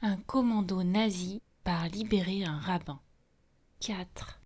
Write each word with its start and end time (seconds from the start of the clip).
Un 0.00 0.16
commando 0.16 0.84
nazi 0.84 1.42
part 1.64 1.88
libérer 1.88 2.44
un 2.44 2.56
rabbin. 2.56 3.00
4. 3.80 4.40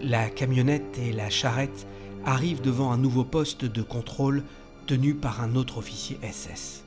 La 0.00 0.30
camionnette 0.30 0.96
et 0.96 1.12
la 1.12 1.28
charrette 1.28 1.86
arrivent 2.24 2.62
devant 2.62 2.90
un 2.90 2.96
nouveau 2.96 3.24
poste 3.24 3.66
de 3.66 3.82
contrôle 3.82 4.44
tenu 4.86 5.14
par 5.14 5.42
un 5.42 5.56
autre 5.56 5.76
officier 5.76 6.18
SS. 6.22 6.84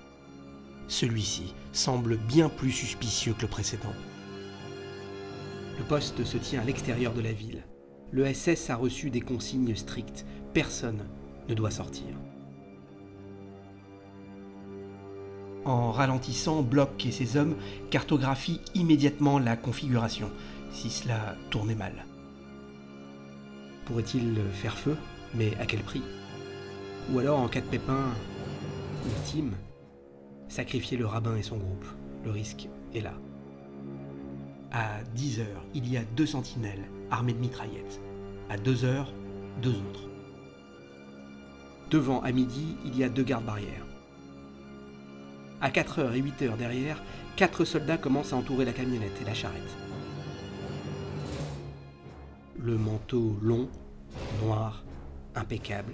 Celui-ci 0.88 1.54
semble 1.74 2.18
bien 2.18 2.50
plus 2.50 2.71
suspicieux 2.71 3.36
que 3.36 3.44
le 3.44 3.50
précédent. 3.50 3.94
Le 5.78 5.84
poste 5.84 6.26
se 6.26 6.38
tient 6.40 6.62
à 6.62 6.66
l'extérieur 6.66 7.14
de 7.14 7.21
la 7.21 7.34
ville. 7.34 7.64
Le 8.12 8.32
SS 8.34 8.70
a 8.70 8.76
reçu 8.76 9.10
des 9.10 9.22
consignes 9.22 9.76
strictes. 9.76 10.26
Personne 10.54 11.06
ne 11.48 11.54
doit 11.54 11.72
sortir. 11.72 12.08
En 15.66 15.92
ralentissant, 15.92 16.64
Block 16.64 17.06
et 17.06 17.12
ses 17.12 17.38
hommes 17.38 17.56
cartographient 17.92 18.62
immédiatement 18.74 19.38
la 19.38 19.56
configuration, 19.56 20.32
si 20.72 20.90
cela 20.90 21.36
tournait 21.50 21.76
mal. 21.76 22.06
Pourrait-il 23.86 24.38
faire 24.54 24.78
feu? 24.78 24.96
Mais 25.36 25.56
à 25.60 25.66
quel 25.66 25.82
prix? 25.82 26.02
Ou 27.12 27.20
alors, 27.20 27.40
en 27.40 27.48
cas 27.48 27.62
de 27.62 27.68
pépin 27.68 28.14
ultime, 29.06 29.54
sacrifier 30.48 30.98
le 30.98 31.06
rabbin 31.06 31.36
et 31.36 31.44
son 31.44 31.57
groupe. 31.57 31.86
Le 32.23 32.32
risque 32.32 32.68
est 32.94 33.02
là. 33.02 33.14
À 34.72 35.04
10 35.16 35.42
heures, 35.42 35.66
il 35.73 35.92
y 35.92 35.98
a 35.98 36.04
deux 36.16 36.26
sentinelles 36.26 36.90
armées 37.12 37.34
de 37.34 37.40
mitraillettes. 37.40 38.00
À 38.50 38.58
2 38.58 38.86
heures, 38.86 39.14
deux 39.62 39.76
autres. 39.76 40.08
Devant, 41.90 42.22
à 42.22 42.32
midi, 42.32 42.78
il 42.86 42.98
y 42.98 43.04
a 43.04 43.10
deux 43.10 43.24
gardes 43.24 43.46
barrières. 43.46 43.86
À 45.62 45.72
4 45.72 46.00
heures 46.00 46.14
et 46.14 46.20
8 46.20 46.42
heures 46.44 46.58
derrière, 46.58 47.04
quatre 47.36 47.66
soldats 47.66 47.98
commencent 47.98 48.34
à 48.34 48.38
entourer 48.38 48.66
la 48.66 48.74
camionnette 48.74 49.20
et 49.22 49.26
la 49.26 49.34
charrette. 49.34 49.78
Le 52.58 52.78
manteau 52.78 53.38
long, 53.42 53.70
noir, 54.44 54.84
impeccable, 55.36 55.94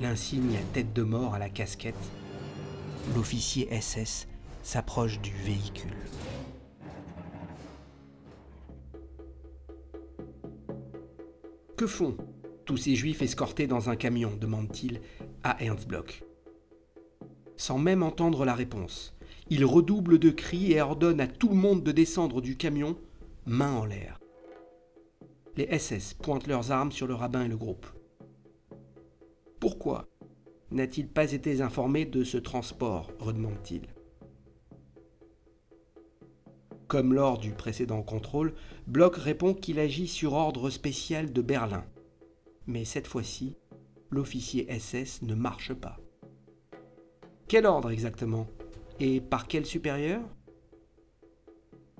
l'insigne 0.00 0.56
à 0.56 0.74
tête 0.74 0.92
de 0.92 1.02
mort 1.02 1.34
à 1.34 1.38
la 1.38 1.48
casquette. 1.48 1.94
L'officier 3.14 3.68
SS 3.80 4.28
s'approche 4.62 5.20
du 5.20 5.32
véhicule. 5.32 5.96
Que 11.80 11.86
font 11.86 12.14
tous 12.66 12.76
ces 12.76 12.94
juifs 12.94 13.22
escortés 13.22 13.66
dans 13.66 13.88
un 13.88 13.96
camion 13.96 14.36
demande-t-il 14.38 15.00
à 15.42 15.64
Ernst 15.64 15.88
Bloch. 15.88 16.22
Sans 17.56 17.78
même 17.78 18.02
entendre 18.02 18.44
la 18.44 18.54
réponse, 18.54 19.16
il 19.48 19.64
redouble 19.64 20.18
de 20.18 20.28
cris 20.28 20.72
et 20.72 20.82
ordonne 20.82 21.22
à 21.22 21.26
tout 21.26 21.48
le 21.48 21.54
monde 21.54 21.82
de 21.82 21.90
descendre 21.90 22.42
du 22.42 22.58
camion, 22.58 22.98
main 23.46 23.72
en 23.72 23.86
l'air. 23.86 24.20
Les 25.56 25.78
SS 25.78 26.12
pointent 26.12 26.48
leurs 26.48 26.70
armes 26.70 26.92
sur 26.92 27.06
le 27.06 27.14
rabbin 27.14 27.46
et 27.46 27.48
le 27.48 27.56
groupe. 27.56 27.86
Pourquoi 29.58 30.06
n'a-t-il 30.72 31.08
pas 31.08 31.32
été 31.32 31.62
informé 31.62 32.04
de 32.04 32.24
ce 32.24 32.36
transport 32.36 33.10
redemande-t-il. 33.20 33.86
Comme 36.90 37.14
lors 37.14 37.38
du 37.38 37.52
précédent 37.52 38.02
contrôle, 38.02 38.52
Bloch 38.88 39.14
répond 39.14 39.54
qu'il 39.54 39.78
agit 39.78 40.08
sur 40.08 40.32
ordre 40.32 40.70
spécial 40.70 41.32
de 41.32 41.40
Berlin. 41.40 41.84
Mais 42.66 42.84
cette 42.84 43.06
fois-ci, 43.06 43.54
l'officier 44.10 44.66
SS 44.76 45.22
ne 45.22 45.36
marche 45.36 45.72
pas. 45.72 46.00
Quel 47.46 47.64
ordre 47.66 47.92
exactement? 47.92 48.48
Et 48.98 49.20
par 49.20 49.46
quel 49.46 49.66
supérieur? 49.66 50.20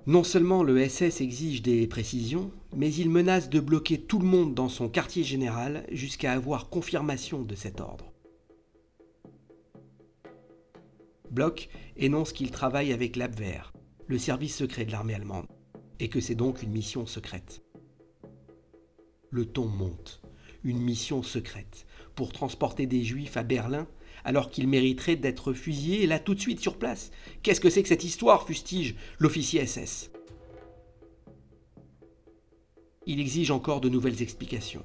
Non 0.07 0.25
seulement 0.25 0.61
le 0.61 0.85
SS 0.85 1.21
exige 1.21 1.61
des 1.61 1.87
précisions, 1.87 2.51
mais 2.75 2.93
il 2.93 3.09
menace 3.09 3.49
de 3.49 3.61
bloquer 3.61 4.01
tout 4.01 4.19
le 4.19 4.27
monde 4.27 4.53
dans 4.53 4.67
son 4.67 4.89
quartier 4.89 5.23
général 5.23 5.85
jusqu'à 5.89 6.33
avoir 6.33 6.67
confirmation 6.67 7.43
de 7.43 7.55
cet 7.55 7.79
ordre. 7.79 8.11
Bloch 11.29 11.69
énonce 11.95 12.33
qu'il 12.33 12.51
travaille 12.51 12.91
avec 12.91 13.15
l'Abwehr, 13.15 13.71
le 14.11 14.19
service 14.19 14.57
secret 14.57 14.83
de 14.83 14.91
l'armée 14.91 15.13
allemande, 15.13 15.47
et 16.01 16.09
que 16.09 16.19
c'est 16.19 16.35
donc 16.35 16.63
une 16.63 16.73
mission 16.73 17.05
secrète. 17.05 17.61
Le 19.29 19.45
ton 19.45 19.67
monte. 19.67 20.21
Une 20.65 20.81
mission 20.81 21.23
secrète 21.23 21.85
pour 22.13 22.33
transporter 22.33 22.87
des 22.87 23.05
juifs 23.05 23.37
à 23.37 23.43
Berlin 23.43 23.87
alors 24.25 24.51
qu'ils 24.51 24.67
mériteraient 24.67 25.15
d'être 25.15 25.53
fusillés 25.53 26.07
là 26.07 26.19
tout 26.19 26.35
de 26.35 26.41
suite 26.41 26.59
sur 26.59 26.77
place. 26.77 27.11
Qu'est-ce 27.41 27.61
que 27.61 27.69
c'est 27.69 27.83
que 27.83 27.87
cette 27.87 28.03
histoire 28.03 28.45
fustige 28.45 28.95
l'officier 29.17 29.65
SS 29.65 30.11
Il 33.07 33.21
exige 33.21 33.49
encore 33.49 33.79
de 33.79 33.87
nouvelles 33.87 34.21
explications. 34.21 34.83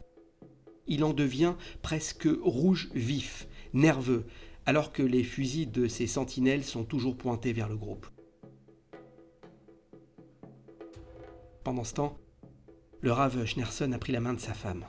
Il 0.87 1.03
en 1.03 1.13
devient 1.13 1.57
presque 1.83 2.29
rouge 2.45 2.91
vif, 2.95 3.49
nerveux, 3.73 4.25
alors 4.67 4.93
que 4.93 5.03
les 5.03 5.25
fusils 5.25 5.73
de 5.73 5.89
ses 5.89 6.07
sentinelles 6.07 6.65
sont 6.65 6.85
toujours 6.85 7.17
pointés 7.17 7.53
vers 7.53 7.69
le 7.69 7.77
groupe. 7.77 8.07
Pendant 11.67 11.83
ce 11.83 11.95
temps, 11.95 12.17
le 13.01 13.11
rave 13.11 13.45
Schnerson 13.45 13.91
a 13.91 13.99
pris 13.99 14.13
la 14.13 14.21
main 14.21 14.35
de 14.35 14.39
sa 14.39 14.55
femme. 14.55 14.85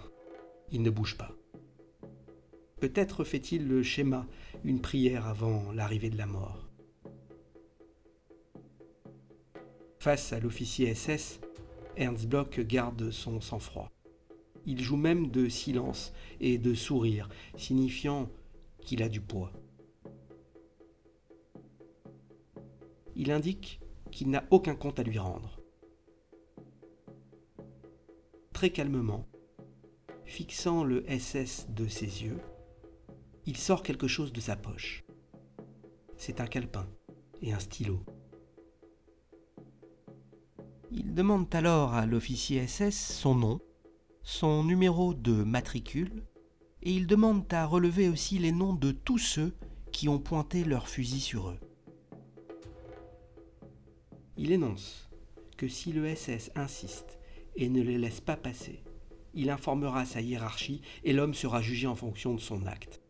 Il 0.72 0.84
ne 0.84 0.92
bouge 0.92 1.18
pas. 1.18 1.32
Peut-être 2.80 3.24
fait-il 3.24 3.68
le 3.68 3.82
schéma, 3.82 4.28
une 4.64 4.80
prière 4.80 5.26
avant 5.26 5.72
l'arrivée 5.72 6.12
de 6.12 6.20
la 6.20 6.28
mort. 6.28 6.70
Face 9.98 10.34
à 10.34 10.40
l'officier 10.40 10.94
SS, 10.94 11.40
Ernst 11.96 12.28
Bloch 12.28 12.60
garde 12.60 13.10
son 13.10 13.42
sang-froid. 13.42 13.92
Il 14.68 14.84
joue 14.84 14.98
même 14.98 15.32
de 15.32 15.50
silence 15.50 16.14
et 16.40 16.60
de 16.60 16.76
sourire, 16.76 17.28
signifiant 17.58 18.30
qu'il 18.82 19.02
a 19.02 19.10
du 19.10 19.20
poids. 19.20 19.52
Il 23.16 23.32
indique 23.32 23.80
qu'il 24.12 24.30
n'a 24.30 24.44
aucun 24.52 24.76
compte 24.76 25.00
à 25.00 25.04
lui 25.04 25.18
rendre. 25.18 25.57
Très 28.58 28.72
calmement, 28.72 29.28
fixant 30.26 30.84
le 30.84 31.06
SS 31.08 31.68
de 31.70 31.88
ses 31.88 32.24
yeux, 32.24 32.40
il 33.46 33.56
sort 33.56 33.84
quelque 33.84 34.08
chose 34.08 34.34
de 34.34 34.40
sa 34.40 34.56
poche. 34.56 35.06
C'est 36.16 36.42
un 36.42 36.48
calepin 36.48 36.88
et 37.44 37.54
un 37.54 37.60
stylo. 37.60 38.04
Il 40.90 41.14
demande 41.14 41.54
alors 41.54 41.94
à 41.94 42.08
l'officier 42.08 42.66
SS 42.66 42.96
son 42.96 43.36
nom, 43.36 43.62
son 44.24 44.64
numéro 44.64 45.14
de 45.14 45.44
matricule, 45.44 46.24
et 46.82 46.94
il 46.94 47.06
demande 47.06 47.46
à 47.54 47.64
relever 47.64 48.10
aussi 48.10 48.40
les 48.40 48.52
noms 48.52 48.74
de 48.74 48.90
tous 48.92 49.20
ceux 49.20 49.56
qui 49.92 50.10
ont 50.10 50.18
pointé 50.18 50.64
leur 50.64 50.90
fusil 50.90 51.20
sur 51.20 51.50
eux. 51.50 51.60
Il 54.36 54.52
énonce 54.52 55.12
que 55.58 55.68
si 55.68 55.94
le 55.94 56.16
SS 56.16 56.50
insiste 56.56 57.20
et 57.58 57.68
ne 57.70 57.82
les 57.82 57.98
laisse 57.98 58.22
pas 58.22 58.38
passer, 58.38 58.84
il 59.34 59.50
informera 59.50 60.06
sa 60.06 60.22
hiérarchie 60.22 60.82
et 61.04 61.12
l'homme 61.12 61.34
sera 61.34 61.62
jugé 61.62 61.88
en 61.88 61.96
fonction 61.96 62.34
de 62.34 62.40
son 62.40 62.66
acte. 62.66 63.02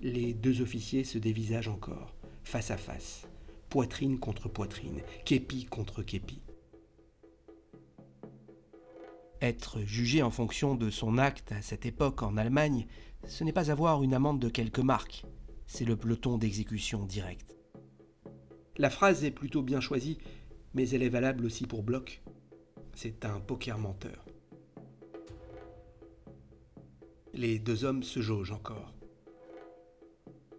Les 0.00 0.34
deux 0.34 0.62
officiers 0.62 1.04
se 1.04 1.18
dévisagent 1.18 1.68
encore, 1.68 2.14
face 2.44 2.70
à 2.70 2.76
face, 2.76 3.28
poitrine 3.68 4.18
contre 4.18 4.48
poitrine, 4.48 5.02
képi 5.24 5.64
contre 5.64 6.02
képi. 6.02 6.40
Être 9.42 9.80
jugé 9.82 10.22
en 10.22 10.30
fonction 10.30 10.74
de 10.74 10.88
son 10.88 11.18
acte 11.18 11.52
à 11.52 11.60
cette 11.62 11.86
époque 11.86 12.22
en 12.22 12.36
Allemagne, 12.36 12.86
ce 13.26 13.44
n'est 13.44 13.52
pas 13.52 13.70
avoir 13.70 14.02
une 14.02 14.14
amende 14.14 14.40
de 14.40 14.48
quelques 14.48 14.78
marques, 14.78 15.24
c'est 15.66 15.84
le 15.84 15.96
peloton 15.96 16.38
d'exécution 16.38 17.04
directe. 17.04 17.56
La 18.78 18.90
phrase 18.90 19.24
est 19.24 19.30
plutôt 19.30 19.62
bien 19.62 19.80
choisie, 19.80 20.18
mais 20.76 20.90
elle 20.90 21.02
est 21.02 21.08
valable 21.08 21.46
aussi 21.46 21.66
pour 21.66 21.82
Bloch. 21.82 22.22
C'est 22.94 23.24
un 23.24 23.40
poker 23.40 23.78
menteur. 23.78 24.26
Les 27.32 27.58
deux 27.58 27.84
hommes 27.84 28.02
se 28.02 28.20
jaugent 28.20 28.52
encore. 28.52 28.92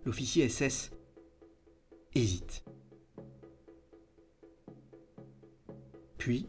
L'officier 0.06 0.50
SS 0.50 0.90
hésite. 2.16 2.66
Puis, 6.18 6.48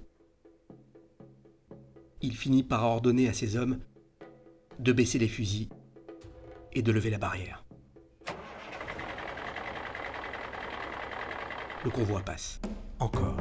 il 2.23 2.35
finit 2.35 2.63
par 2.63 2.85
ordonner 2.85 3.29
à 3.29 3.35
ses 3.35 3.57
hommes 3.57 3.81
de 4.79 4.93
baisser 4.93 5.19
les 5.19 5.29
fusils 5.29 5.69
et 6.73 6.81
de 6.81 6.91
lever 6.91 7.11
la 7.11 7.19
barrière. 7.19 7.68
Le 11.89 11.93
convoi 11.93 12.21
passe. 12.21 12.61
Encore. 12.99 13.39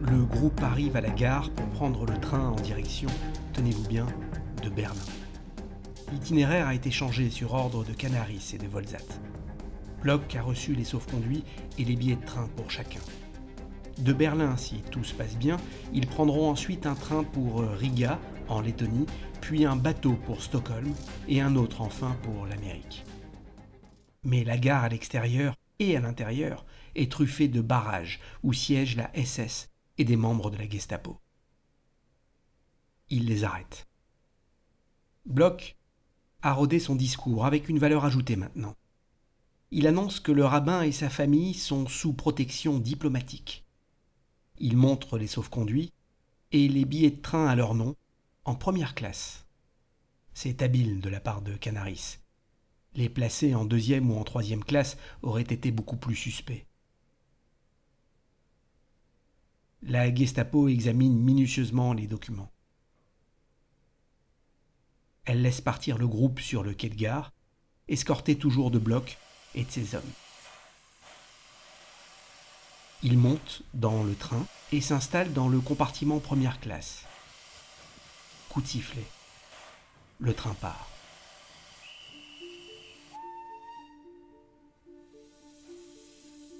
Le 0.00 0.24
groupe 0.24 0.60
arrive 0.64 0.96
à 0.96 1.00
la 1.00 1.10
gare 1.10 1.48
pour 1.50 1.66
prendre 1.66 2.04
le 2.04 2.18
train 2.18 2.48
en 2.48 2.56
direction, 2.56 3.08
tenez-vous 3.52 3.86
bien, 3.86 4.08
de 4.64 4.68
Berlin. 4.68 4.98
L'itinéraire 6.10 6.66
a 6.66 6.74
été 6.74 6.90
changé 6.90 7.30
sur 7.30 7.54
ordre 7.54 7.84
de 7.84 7.92
Canaris 7.92 8.50
et 8.54 8.58
de 8.58 8.66
Volzat. 8.66 8.98
Bloch 10.02 10.34
a 10.34 10.42
reçu 10.42 10.74
les 10.74 10.82
sauf-conduits 10.82 11.44
et 11.78 11.84
les 11.84 11.94
billets 11.94 12.16
de 12.16 12.26
train 12.26 12.48
pour 12.56 12.68
chacun. 12.68 12.98
De 13.98 14.12
Berlin, 14.12 14.56
si 14.56 14.82
tout 14.90 15.04
se 15.04 15.14
passe 15.14 15.36
bien, 15.36 15.58
ils 15.92 16.06
prendront 16.06 16.50
ensuite 16.50 16.86
un 16.86 16.94
train 16.94 17.24
pour 17.24 17.60
Riga, 17.60 18.18
en 18.48 18.60
Lettonie, 18.60 19.06
puis 19.40 19.64
un 19.64 19.76
bateau 19.76 20.14
pour 20.24 20.42
Stockholm 20.42 20.92
et 21.28 21.40
un 21.40 21.56
autre 21.56 21.80
enfin 21.80 22.16
pour 22.22 22.46
l'Amérique. 22.46 23.04
Mais 24.22 24.44
la 24.44 24.56
gare 24.56 24.84
à 24.84 24.88
l'extérieur 24.88 25.54
et 25.78 25.96
à 25.96 26.00
l'intérieur 26.00 26.64
est 26.94 27.10
truffée 27.10 27.48
de 27.48 27.60
barrages 27.60 28.20
où 28.42 28.52
siège 28.52 28.96
la 28.96 29.10
SS 29.14 29.68
et 29.98 30.04
des 30.04 30.16
membres 30.16 30.50
de 30.50 30.56
la 30.56 30.68
Gestapo. 30.68 31.18
Il 33.10 33.26
les 33.26 33.44
arrête. 33.44 33.88
Bloch 35.26 35.76
a 36.42 36.52
rodé 36.52 36.78
son 36.78 36.94
discours 36.94 37.46
avec 37.46 37.68
une 37.68 37.78
valeur 37.78 38.04
ajoutée 38.04 38.36
maintenant. 38.36 38.74
Il 39.70 39.86
annonce 39.86 40.20
que 40.20 40.32
le 40.32 40.44
rabbin 40.44 40.82
et 40.82 40.92
sa 40.92 41.08
famille 41.08 41.54
sont 41.54 41.86
sous 41.86 42.12
protection 42.12 42.78
diplomatique. 42.78 43.64
Il 44.62 44.76
montre 44.76 45.18
les 45.18 45.26
sauf-conduits 45.26 45.92
et 46.52 46.68
les 46.68 46.84
billets 46.84 47.10
de 47.10 47.20
train 47.20 47.48
à 47.48 47.56
leur 47.56 47.74
nom 47.74 47.96
en 48.44 48.54
première 48.54 48.94
classe. 48.94 49.44
C'est 50.34 50.62
habile 50.62 51.00
de 51.00 51.08
la 51.08 51.18
part 51.18 51.42
de 51.42 51.56
Canaris. 51.56 52.18
Les 52.94 53.08
placer 53.08 53.56
en 53.56 53.64
deuxième 53.64 54.08
ou 54.08 54.16
en 54.16 54.22
troisième 54.22 54.62
classe 54.62 54.96
aurait 55.22 55.42
été 55.42 55.72
beaucoup 55.72 55.96
plus 55.96 56.14
suspect. 56.14 56.64
La 59.82 60.14
Gestapo 60.14 60.68
examine 60.68 61.18
minutieusement 61.18 61.92
les 61.92 62.06
documents. 62.06 62.52
Elle 65.24 65.42
laisse 65.42 65.60
partir 65.60 65.98
le 65.98 66.06
groupe 66.06 66.38
sur 66.38 66.62
le 66.62 66.72
quai 66.72 66.88
de 66.88 66.94
gare, 66.94 67.32
escorté 67.88 68.38
toujours 68.38 68.70
de 68.70 68.78
Bloch 68.78 69.18
et 69.56 69.64
de 69.64 69.70
ses 69.72 69.96
hommes. 69.96 70.12
Il 73.04 73.18
monte 73.18 73.62
dans 73.74 74.04
le 74.04 74.14
train 74.14 74.46
et 74.70 74.80
s'installe 74.80 75.32
dans 75.32 75.48
le 75.48 75.58
compartiment 75.58 76.20
première 76.20 76.60
classe. 76.60 77.04
Coup 78.48 78.60
de 78.60 78.66
sifflet. 78.68 79.04
Le 80.20 80.32
train 80.34 80.54
part. 80.54 80.88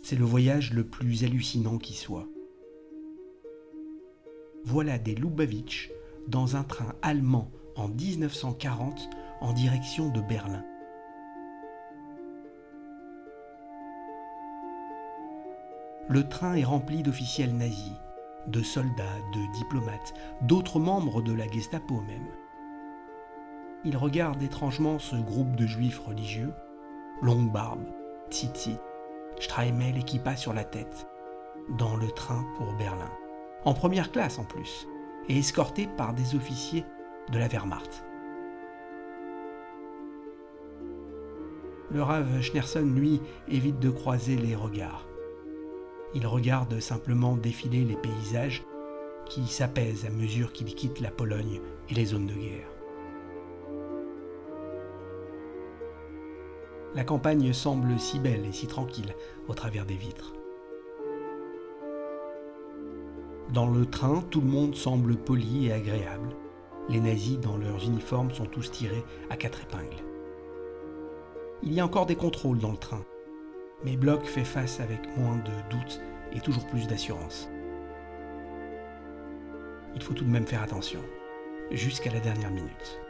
C'est 0.02 0.16
le 0.16 0.24
voyage 0.24 0.72
le 0.72 0.84
plus 0.84 1.22
hallucinant 1.22 1.78
qui 1.78 1.94
soit. 1.94 2.26
Voilà 4.64 4.98
des 4.98 5.14
Lubavitch 5.14 5.90
dans 6.26 6.56
un 6.56 6.64
train 6.64 6.92
allemand 7.02 7.52
en 7.76 7.86
1940 7.86 9.08
en 9.40 9.52
direction 9.52 10.08
de 10.08 10.20
Berlin. 10.20 10.64
Le 16.08 16.28
train 16.28 16.54
est 16.54 16.64
rempli 16.64 17.02
d'officiels 17.02 17.56
nazis, 17.56 17.92
de 18.48 18.60
soldats, 18.60 19.20
de 19.32 19.52
diplomates, 19.52 20.14
d'autres 20.42 20.80
membres 20.80 21.22
de 21.22 21.32
la 21.32 21.46
Gestapo 21.46 22.00
même. 22.00 22.26
Il 23.84 23.96
regarde 23.96 24.42
étrangement 24.42 24.98
ce 24.98 25.14
groupe 25.14 25.54
de 25.54 25.66
juifs 25.66 26.00
religieux, 26.00 26.52
longue 27.22 27.52
barbe, 27.52 27.84
tzitzit, 28.30 28.78
Streimel 29.38 29.96
et 29.96 30.02
kippa 30.02 30.36
sur 30.36 30.52
la 30.52 30.64
tête, 30.64 31.06
dans 31.78 31.96
le 31.96 32.10
train 32.10 32.44
pour 32.56 32.72
Berlin, 32.74 33.10
en 33.64 33.74
première 33.74 34.12
classe 34.12 34.38
en 34.38 34.44
plus, 34.44 34.86
et 35.28 35.38
escorté 35.38 35.86
par 35.86 36.14
des 36.14 36.34
officiers 36.34 36.84
de 37.30 37.38
la 37.38 37.48
Wehrmacht. 37.48 38.04
Le 41.90 42.02
Rav 42.02 42.40
Schnerson, 42.40 42.92
lui, 42.94 43.20
évite 43.48 43.78
de 43.78 43.90
croiser 43.90 44.36
les 44.36 44.54
regards. 44.54 45.06
Il 46.14 46.26
regarde 46.26 46.78
simplement 46.80 47.36
défiler 47.36 47.84
les 47.84 47.96
paysages 47.96 48.62
qui 49.26 49.46
s'apaisent 49.46 50.04
à 50.04 50.10
mesure 50.10 50.52
qu'il 50.52 50.74
quitte 50.74 51.00
la 51.00 51.10
Pologne 51.10 51.60
et 51.88 51.94
les 51.94 52.06
zones 52.06 52.26
de 52.26 52.34
guerre. 52.34 52.68
La 56.94 57.04
campagne 57.04 57.54
semble 57.54 57.98
si 57.98 58.18
belle 58.18 58.44
et 58.44 58.52
si 58.52 58.66
tranquille 58.66 59.14
au 59.48 59.54
travers 59.54 59.86
des 59.86 59.94
vitres. 59.94 60.34
Dans 63.54 63.66
le 63.66 63.86
train, 63.86 64.22
tout 64.30 64.42
le 64.42 64.46
monde 64.48 64.74
semble 64.74 65.16
poli 65.16 65.66
et 65.66 65.72
agréable. 65.72 66.36
Les 66.88 67.00
nazis, 67.00 67.38
dans 67.38 67.56
leurs 67.56 67.84
uniformes, 67.84 68.32
sont 68.32 68.44
tous 68.44 68.70
tirés 68.70 69.04
à 69.30 69.36
quatre 69.36 69.62
épingles. 69.62 70.02
Il 71.62 71.72
y 71.72 71.80
a 71.80 71.84
encore 71.84 72.06
des 72.06 72.16
contrôles 72.16 72.58
dans 72.58 72.72
le 72.72 72.76
train, 72.76 73.04
mais 73.84 73.96
Bloch 73.96 74.24
fait 74.24 74.44
face 74.44 74.80
avec 74.80 75.00
moins 75.16 75.36
de 75.36 75.52
doute 75.70 76.00
et 76.32 76.40
toujours 76.40 76.66
plus 76.66 76.86
d'assurance. 76.86 77.48
Il 79.94 80.02
faut 80.02 80.14
tout 80.14 80.24
de 80.24 80.30
même 80.30 80.46
faire 80.46 80.62
attention, 80.62 81.00
jusqu'à 81.70 82.10
la 82.10 82.20
dernière 82.20 82.50
minute. 82.50 83.00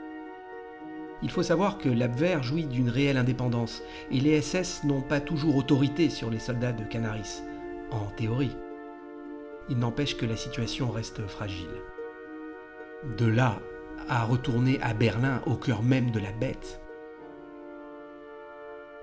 Il 1.22 1.30
faut 1.30 1.44
savoir 1.44 1.78
que 1.78 1.88
l'Abwehr 1.88 2.42
jouit 2.42 2.66
d'une 2.66 2.90
réelle 2.90 3.16
indépendance, 3.16 3.82
et 4.10 4.18
les 4.18 4.42
SS 4.42 4.82
n'ont 4.84 5.02
pas 5.02 5.20
toujours 5.20 5.56
autorité 5.56 6.10
sur 6.10 6.30
les 6.30 6.40
soldats 6.40 6.72
de 6.72 6.82
Canaris, 6.82 7.42
en 7.92 8.06
théorie. 8.06 8.56
Il 9.68 9.78
n'empêche 9.78 10.16
que 10.16 10.26
la 10.26 10.36
situation 10.36 10.90
reste 10.90 11.24
fragile. 11.28 11.68
De 13.16 13.26
là 13.26 13.60
à 14.08 14.24
retourner 14.24 14.80
à 14.82 14.94
Berlin 14.94 15.40
au 15.46 15.54
cœur 15.54 15.84
même 15.84 16.10
de 16.10 16.18
la 16.18 16.32
bête, 16.32 16.81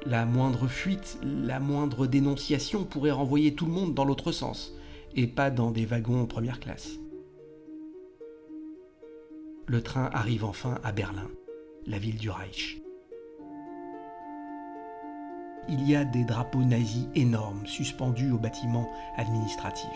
la 0.06 0.26
moindre 0.26 0.68
fuite, 0.68 1.18
la 1.24 1.60
moindre 1.60 2.08
dénonciation 2.08 2.84
pourrait 2.84 3.12
renvoyer 3.12 3.54
tout 3.54 3.66
le 3.66 3.72
monde 3.72 3.94
dans 3.94 4.06
l'autre 4.06 4.32
sens, 4.32 4.74
et 5.16 5.28
pas 5.28 5.52
dans 5.52 5.72
des 5.72 5.86
wagons 5.86 6.22
en 6.22 6.26
première 6.26 6.60
classe. 6.60 7.00
Le 9.66 9.82
train 9.82 10.10
arrive 10.14 10.46
enfin 10.46 10.76
à 10.84 10.92
Berlin, 10.92 11.30
la 11.86 12.00
ville 12.00 12.18
du 12.18 12.30
Reich. 12.30 12.82
Il 15.68 15.88
y 15.88 15.96
a 15.96 16.06
des 16.06 16.24
drapeaux 16.24 16.64
nazis 16.64 17.08
énormes 17.14 17.66
suspendus 17.68 18.32
au 18.32 18.38
bâtiment 18.38 18.90
administratif. 19.18 19.90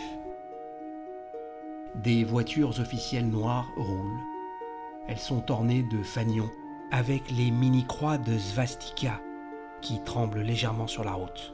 Des 2.04 2.24
voitures 2.24 2.80
officielles 2.80 3.30
noires 3.30 3.72
roulent. 3.78 4.20
Elles 5.08 5.18
sont 5.18 5.50
ornées 5.52 5.84
de 5.84 6.04
fanions 6.04 6.50
avec 6.92 7.32
les 7.32 7.50
mini-croix 7.50 8.20
de 8.20 8.38
svastika 8.38 9.20
qui 9.84 10.02
tremble 10.02 10.40
légèrement 10.40 10.88
sur 10.88 11.04
la 11.04 11.12
route. 11.12 11.54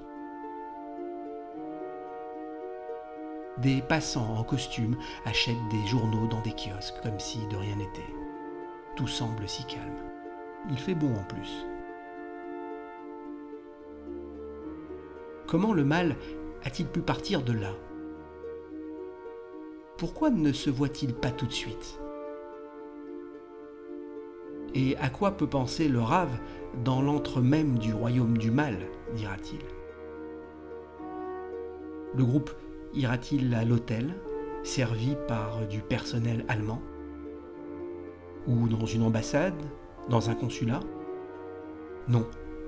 Des 3.57 3.81
passants 3.81 4.37
en 4.37 4.43
costume 4.43 4.95
achètent 5.25 5.67
des 5.69 5.85
journaux 5.87 6.27
dans 6.27 6.39
des 6.41 6.53
kiosques 6.53 7.01
comme 7.03 7.19
si 7.19 7.45
de 7.47 7.57
rien 7.57 7.75
n'était. 7.75 8.13
Tout 8.95 9.07
semble 9.07 9.49
si 9.49 9.65
calme. 9.65 9.97
Il 10.69 10.77
fait 10.77 10.95
bon 10.95 11.13
en 11.13 11.23
plus. 11.23 11.65
Comment 15.47 15.73
le 15.73 15.83
mal 15.83 16.15
a-t-il 16.63 16.87
pu 16.87 17.01
partir 17.01 17.41
de 17.41 17.53
là? 17.53 17.71
Pourquoi 19.97 20.29
ne 20.29 20.53
se 20.53 20.69
voit-il 20.69 21.13
pas 21.13 21.31
tout 21.31 21.47
de 21.47 21.51
suite? 21.51 21.99
Et 24.75 24.95
à 24.97 25.09
quoi 25.09 25.31
peut 25.31 25.47
penser 25.47 25.87
le 25.87 26.01
rave 26.01 26.39
dans 26.83 27.01
l'antre 27.01 27.41
même 27.41 27.79
du 27.79 27.93
royaume 27.93 28.37
du 28.37 28.51
mal, 28.51 28.77
dira-t-il. 29.15 29.59
Le 32.15 32.25
groupe 32.25 32.51
ira-t-il 32.93 33.53
à 33.53 33.65
l'hôtel, 33.65 34.13
servi 34.63 35.15
par 35.27 35.67
du 35.67 35.79
personnel 35.79 36.45
allemand 36.47 36.81
Ou 38.47 38.67
dans 38.67 38.85
une 38.85 39.03
ambassade 39.03 39.61
Dans 40.09 40.29
un 40.29 40.35
consulat? 40.35 40.81
Non, 42.07 42.25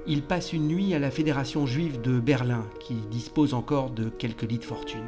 il 0.07 0.23
passe 0.23 0.53
une 0.53 0.67
nuit 0.67 0.93
à 0.93 0.99
la 0.99 1.11
Fédération 1.11 1.65
juive 1.65 2.01
de 2.01 2.19
Berlin, 2.19 2.65
qui 2.79 2.95
dispose 3.09 3.53
encore 3.53 3.91
de 3.91 4.09
quelques 4.09 4.43
lits 4.43 4.59
de 4.59 4.63
fortune. 4.63 5.07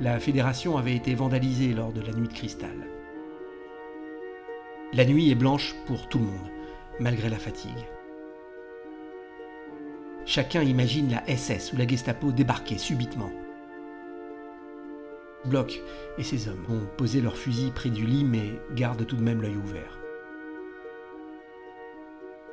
La 0.00 0.18
fédération 0.18 0.76
avait 0.78 0.96
été 0.96 1.14
vandalisée 1.14 1.74
lors 1.74 1.92
de 1.92 2.00
la 2.00 2.12
nuit 2.12 2.28
de 2.28 2.32
cristal. 2.32 2.88
La 4.94 5.06
nuit 5.06 5.30
est 5.30 5.34
blanche 5.34 5.74
pour 5.86 6.06
tout 6.06 6.18
le 6.18 6.26
monde, 6.26 6.50
malgré 7.00 7.30
la 7.30 7.38
fatigue. 7.38 7.86
Chacun 10.26 10.62
imagine 10.62 11.10
la 11.10 11.34
SS 11.34 11.72
ou 11.72 11.78
la 11.78 11.86
Gestapo 11.86 12.30
débarquer 12.30 12.76
subitement. 12.76 13.30
Bloch 15.46 15.80
et 16.18 16.22
ses 16.22 16.46
hommes 16.46 16.66
ont 16.68 16.86
posé 16.98 17.22
leurs 17.22 17.38
fusils 17.38 17.72
près 17.72 17.88
du 17.88 18.04
lit 18.04 18.22
mais 18.22 18.60
gardent 18.74 19.06
tout 19.06 19.16
de 19.16 19.22
même 19.22 19.40
l'œil 19.40 19.56
ouvert. 19.56 19.98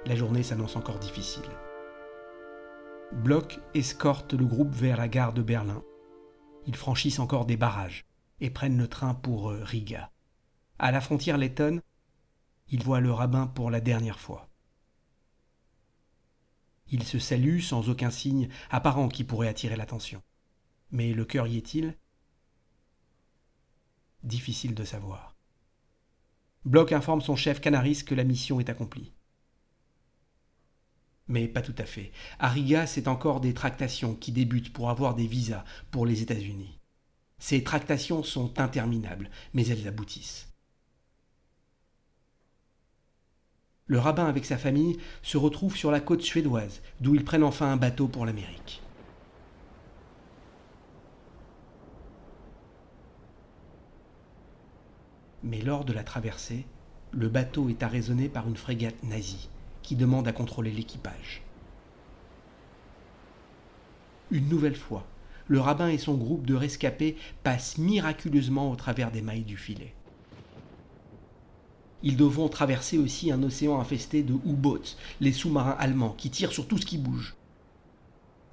La 0.05 0.15
journée 0.15 0.43
s'annonce 0.43 0.77
encore 0.77 0.99
difficile. 0.99 1.43
Bloch 3.11 3.59
escorte 3.73 4.33
le 4.33 4.45
groupe 4.45 4.73
vers 4.73 4.95
la 4.95 5.09
gare 5.09 5.33
de 5.33 5.41
Berlin. 5.41 5.83
Ils 6.67 6.77
franchissent 6.77 7.19
encore 7.19 7.45
des 7.45 7.57
barrages 7.57 8.05
et 8.39 8.49
prennent 8.49 8.77
le 8.77 8.87
train 8.87 9.13
pour 9.13 9.51
euh, 9.51 9.61
Riga. 9.61 10.09
À 10.79 10.93
la 10.93 11.01
frontière 11.01 11.37
lettonne, 11.37 11.81
ils 12.71 12.83
voient 12.83 12.99
le 12.99 13.11
rabbin 13.11 13.47
pour 13.47 13.71
la 13.71 13.81
dernière 13.81 14.19
fois. 14.19 14.49
Ils 16.91 17.03
se 17.03 17.19
saluent 17.19 17.61
sans 17.61 17.89
aucun 17.89 18.09
signe 18.09 18.49
apparent 18.69 19.09
qui 19.09 19.23
pourrait 19.23 19.47
attirer 19.47 19.75
l'attention. 19.75 20.21
Mais 20.91 21.13
le 21.13 21.25
cœur 21.25 21.47
y 21.47 21.57
est-il? 21.57 21.95
Difficile 24.23 24.73
de 24.73 24.83
savoir. 24.83 25.35
Bloch 26.65 26.91
informe 26.91 27.21
son 27.21 27.35
chef 27.35 27.61
Canaris 27.61 28.03
que 28.05 28.15
la 28.15 28.23
mission 28.23 28.59
est 28.59 28.69
accomplie. 28.69 29.13
Mais 31.27 31.47
pas 31.47 31.61
tout 31.61 31.75
à 31.77 31.85
fait. 31.85 32.11
À 32.39 32.49
Riga, 32.49 32.87
c'est 32.87 33.07
encore 33.07 33.39
des 33.39 33.53
tractations 33.53 34.15
qui 34.15 34.31
débutent 34.31 34.73
pour 34.73 34.89
avoir 34.89 35.13
des 35.13 35.27
visas 35.27 35.63
pour 35.91 36.07
les 36.07 36.23
États-Unis. 36.23 36.79
Ces 37.37 37.63
tractations 37.63 38.23
sont 38.23 38.59
interminables, 38.59 39.29
mais 39.53 39.65
elles 39.67 39.87
aboutissent. 39.87 40.48
Le 43.89 43.97
rabbin 43.97 44.27
avec 44.27 44.45
sa 44.45 44.59
famille 44.59 44.97
se 45.23 45.37
retrouve 45.37 45.75
sur 45.75 45.89
la 45.89 45.99
côte 45.99 46.21
suédoise, 46.21 46.81
d'où 47.01 47.15
ils 47.15 47.25
prennent 47.25 47.43
enfin 47.43 47.71
un 47.71 47.75
bateau 47.75 48.07
pour 48.07 48.23
l'Amérique. 48.23 48.83
Mais 55.43 55.61
lors 55.61 55.85
de 55.85 55.93
la 55.93 56.03
traversée, 56.03 56.67
le 57.11 57.29
bateau 57.29 57.67
est 57.69 57.81
arraisonné 57.81 58.29
par 58.29 58.47
une 58.47 58.57
frégate 58.57 59.01
nazie 59.01 59.49
qui 59.81 59.95
demande 59.95 60.27
à 60.27 60.33
contrôler 60.33 60.71
l'équipage. 60.71 61.41
Une 64.29 64.49
nouvelle 64.49 64.75
fois, 64.75 65.07
le 65.47 65.59
rabbin 65.59 65.87
et 65.87 65.97
son 65.97 66.13
groupe 66.13 66.45
de 66.45 66.53
rescapés 66.53 67.17
passent 67.41 67.79
miraculeusement 67.79 68.69
au 68.69 68.75
travers 68.75 69.09
des 69.09 69.23
mailles 69.23 69.41
du 69.41 69.57
filet. 69.57 69.95
Ils 72.03 72.17
devront 72.17 72.49
traverser 72.49 72.97
aussi 72.97 73.31
un 73.31 73.43
océan 73.43 73.79
infesté 73.79 74.23
de 74.23 74.33
U-boats, 74.33 74.95
les 75.19 75.33
sous-marins 75.33 75.75
allemands 75.79 76.15
qui 76.17 76.29
tirent 76.29 76.53
sur 76.53 76.67
tout 76.67 76.77
ce 76.77 76.85
qui 76.85 76.97
bouge. 76.97 77.35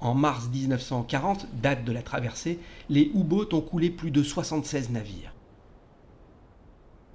En 0.00 0.14
mars 0.14 0.48
1940, 0.48 1.46
date 1.62 1.84
de 1.84 1.92
la 1.92 2.02
traversée, 2.02 2.58
les 2.88 3.10
U-boats 3.14 3.54
ont 3.54 3.60
coulé 3.60 3.90
plus 3.90 4.10
de 4.10 4.22
76 4.22 4.90
navires 4.90 5.32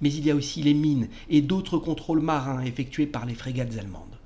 mais 0.02 0.12
il 0.12 0.26
y 0.26 0.32
a 0.32 0.36
aussi 0.36 0.62
les 0.64 0.74
mines 0.74 1.08
et 1.30 1.42
d'autres 1.42 1.78
contrôles 1.78 2.20
marins 2.22 2.62
effectués 2.62 3.08
par 3.08 3.26
les 3.26 3.36
frégates 3.36 3.78
allemandes. 3.78 4.18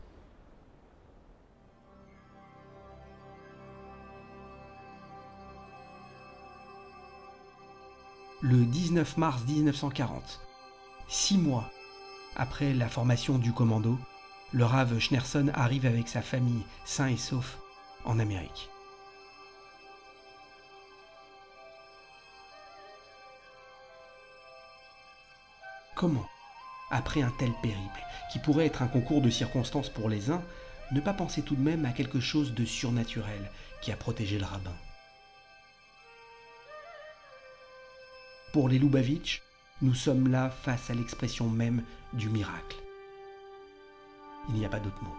Le 8.41 8.63
19 8.65 9.17
mars 9.17 9.43
1940, 9.47 10.41
six 11.07 11.37
mois 11.37 11.69
après 12.35 12.73
la 12.73 12.89
formation 12.89 13.37
du 13.37 13.53
commando, 13.53 13.97
le 14.51 14.65
Rave 14.65 14.99
Schnerson 14.99 15.51
arrive 15.53 15.85
avec 15.85 16.07
sa 16.07 16.21
famille, 16.21 16.63
sain 16.85 17.07
et 17.07 17.17
sauf, 17.17 17.57
en 18.03 18.19
Amérique. 18.19 18.69
Comment, 25.95 26.27
après 26.91 27.21
un 27.21 27.31
tel 27.39 27.51
périple, 27.61 28.03
qui 28.31 28.39
pourrait 28.39 28.65
être 28.65 28.81
un 28.81 28.87
concours 28.87 29.21
de 29.21 29.29
circonstances 29.29 29.89
pour 29.89 30.09
les 30.09 30.29
uns, 30.29 30.43
ne 30.91 30.99
pas 30.99 31.13
penser 31.13 31.41
tout 31.41 31.55
de 31.55 31.61
même 31.61 31.85
à 31.85 31.91
quelque 31.91 32.19
chose 32.19 32.53
de 32.53 32.65
surnaturel 32.65 33.49
qui 33.81 33.91
a 33.91 33.95
protégé 33.95 34.37
le 34.37 34.45
rabbin? 34.45 34.75
Pour 38.51 38.69
les 38.69 38.77
Lubavitch, 38.77 39.41
nous 39.81 39.93
sommes 39.93 40.29
là 40.29 40.49
face 40.49 40.89
à 40.89 40.93
l'expression 40.93 41.49
même 41.49 41.83
du 42.13 42.29
miracle. 42.29 42.77
Il 44.49 44.55
n'y 44.55 44.65
a 44.65 44.69
pas 44.69 44.79
d'autre 44.79 45.03
mot. 45.03 45.15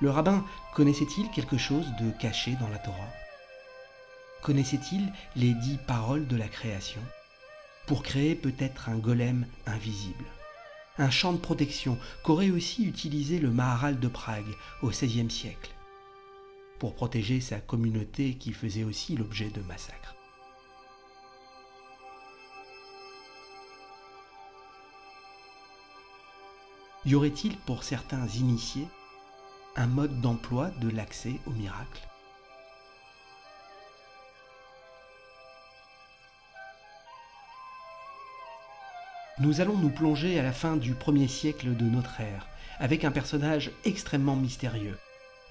Le 0.00 0.10
rabbin 0.10 0.44
connaissait-il 0.74 1.30
quelque 1.30 1.56
chose 1.56 1.86
de 2.00 2.10
caché 2.10 2.56
dans 2.60 2.68
la 2.68 2.78
Torah? 2.78 3.12
Connaissait-il 4.42 5.12
les 5.36 5.54
dix 5.54 5.78
paroles 5.86 6.26
de 6.26 6.36
la 6.36 6.48
création? 6.48 7.00
Pour 7.86 8.02
créer 8.02 8.34
peut-être 8.34 8.88
un 8.88 8.96
golem 8.96 9.46
invisible. 9.66 10.24
Un 10.98 11.10
champ 11.10 11.32
de 11.32 11.38
protection 11.38 11.96
qu'aurait 12.22 12.50
aussi 12.50 12.84
utilisé 12.86 13.38
le 13.38 13.50
Maharal 13.50 14.00
de 14.00 14.08
Prague 14.08 14.54
au 14.82 14.88
XVIe 14.88 15.30
siècle, 15.30 15.70
pour 16.78 16.94
protéger 16.94 17.40
sa 17.40 17.60
communauté 17.60 18.34
qui 18.34 18.52
faisait 18.52 18.84
aussi 18.84 19.16
l'objet 19.16 19.50
de 19.50 19.60
massacres. 19.62 20.14
Y 27.06 27.14
aurait-il 27.14 27.58
pour 27.58 27.84
certains 27.84 28.26
initiés 28.28 28.88
un 29.76 29.86
mode 29.86 30.22
d'emploi 30.22 30.70
de 30.80 30.88
l'accès 30.88 31.34
au 31.46 31.50
miracle? 31.50 32.00
Nous 39.38 39.60
allons 39.60 39.76
nous 39.76 39.90
plonger 39.90 40.38
à 40.38 40.42
la 40.42 40.52
fin 40.52 40.76
du 40.76 40.94
premier 40.94 41.28
siècle 41.28 41.76
de 41.76 41.84
notre 41.84 42.20
ère, 42.20 42.46
avec 42.78 43.04
un 43.04 43.10
personnage 43.10 43.70
extrêmement 43.84 44.36
mystérieux, 44.36 44.96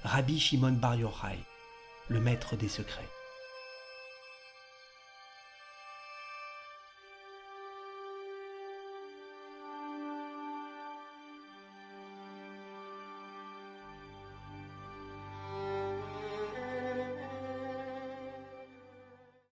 Rabbi 0.03 0.39
Shimon 0.39 0.71
Bar 0.71 0.95
Yochai, 0.95 1.37
le 2.07 2.19
maître 2.19 2.55
des 2.55 2.69
secrets. 2.69 3.09